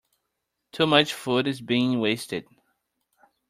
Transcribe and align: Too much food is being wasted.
Too 0.71 0.87
much 0.87 1.13
food 1.13 1.45
is 1.47 1.61
being 1.61 1.99
wasted. 1.99 2.47